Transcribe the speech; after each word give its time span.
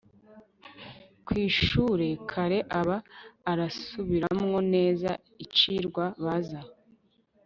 kwishure 1.25 2.07
kare 2.29 2.59
aba 2.79 2.97
arasubiramwo 3.51 4.57
neza 4.73 5.09
icirwa 5.45 6.05
baza 6.25 6.61